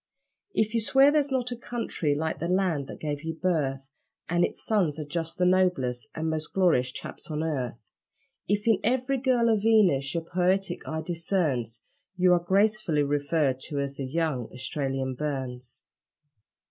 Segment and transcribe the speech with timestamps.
[0.55, 3.91] If you swear there's not a country like the land that gave you birth,
[4.27, 7.91] And its sons are just the noblest and most glorious chaps on earth;
[8.47, 11.83] If in every girl a Venus your poetic eye discerns,
[12.17, 15.83] You are gracefully referred to as the 'young Australian Burns'.